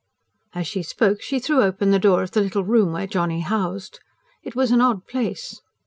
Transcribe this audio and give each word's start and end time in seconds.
As 0.55 0.65
she 0.65 0.81
spoke, 0.81 1.21
she 1.21 1.37
threw 1.37 1.61
open 1.61 1.91
the 1.91 1.99
door 1.99 2.23
of 2.23 2.31
the 2.31 2.41
little 2.41 2.63
room 2.63 2.91
where 2.93 3.05
Johnny 3.05 3.41
housed. 3.41 3.99
It 4.41 4.55
was 4.55 4.71
an 4.71 4.81
odd 4.81 5.05
place. 5.05 5.61